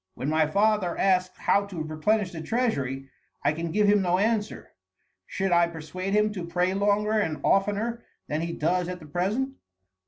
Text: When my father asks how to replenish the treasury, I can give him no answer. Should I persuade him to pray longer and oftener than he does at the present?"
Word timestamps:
When 0.15 0.29
my 0.29 0.47
father 0.47 0.97
asks 0.97 1.37
how 1.37 1.67
to 1.67 1.83
replenish 1.83 2.31
the 2.31 2.41
treasury, 2.41 3.07
I 3.43 3.53
can 3.53 3.71
give 3.71 3.85
him 3.87 4.01
no 4.01 4.17
answer. 4.17 4.71
Should 5.27 5.51
I 5.51 5.67
persuade 5.67 6.15
him 6.15 6.31
to 6.33 6.43
pray 6.47 6.73
longer 6.73 7.11
and 7.19 7.39
oftener 7.43 8.01
than 8.27 8.41
he 8.41 8.51
does 8.51 8.89
at 8.89 8.99
the 8.99 9.05
present?" 9.05 9.57